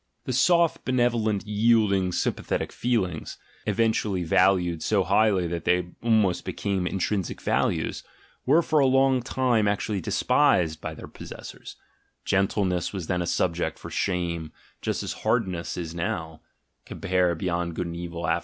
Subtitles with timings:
[0.23, 7.39] The soft, benevolent, yielding, sympathetic feelings— eventually valued so highly that they almost became "intrinsic
[7.39, 8.03] values,"
[8.43, 11.75] were for a very long time actually despised by their possessors:
[12.25, 14.51] gentleness was then a sub ject for shame,
[14.81, 16.41] just as hardness is now
[16.83, 18.39] (compare B( yond Good and Evil, Aph.